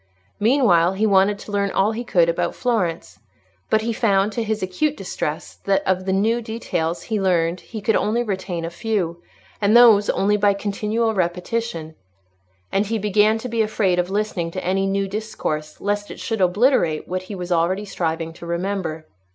Meanwhile, 0.39 0.93
he 0.93 1.05
wanted 1.05 1.37
to 1.37 1.51
learn 1.51 1.69
all 1.69 1.91
he 1.91 2.03
could 2.03 2.27
about 2.27 2.55
Florence. 2.55 3.19
But 3.69 3.81
he 3.83 3.93
found, 3.93 4.31
to 4.31 4.41
his 4.41 4.63
acute 4.63 4.97
distress, 4.97 5.59
that 5.65 5.83
of 5.87 6.05
the 6.05 6.11
new 6.11 6.41
details 6.41 7.03
he 7.03 7.21
learned 7.21 7.59
he 7.59 7.81
could 7.81 7.95
only 7.95 8.23
retain 8.23 8.65
a 8.65 8.71
few, 8.71 9.21
and 9.61 9.77
those 9.77 10.09
only 10.09 10.37
by 10.37 10.55
continual 10.55 11.13
repetition; 11.13 11.93
and 12.71 12.87
he 12.87 12.97
began 12.97 13.37
to 13.37 13.47
be 13.47 13.61
afraid 13.61 13.99
of 13.99 14.09
listening 14.09 14.49
to 14.49 14.65
any 14.65 14.87
new 14.87 15.07
discourse, 15.07 15.79
lest 15.79 16.09
it 16.09 16.19
should 16.19 16.41
obliterate 16.41 17.07
what 17.07 17.21
he 17.21 17.35
was 17.35 17.51
already 17.51 17.85
striving 17.85 18.33
to 18.33 18.47
remember. 18.47 19.05